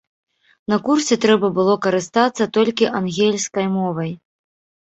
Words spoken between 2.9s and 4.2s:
ангельскай мовай.